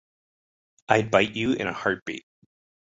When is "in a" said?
1.53-1.73